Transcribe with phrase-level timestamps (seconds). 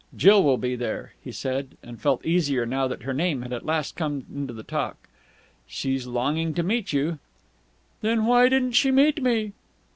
[0.17, 3.67] "Jill will be there," he said, and felt easier now that her name had at
[3.67, 4.97] last come into the talk.
[5.67, 7.19] "She's longing to meet you."
[8.01, 9.53] "Then why didn't she meet me?"